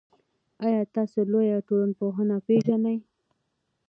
آیا 0.65 0.83
تاسو 0.95 1.19
لویه 1.31 1.57
ټولنپوهنه 1.67 2.35
پېژنئ؟ 2.45 2.97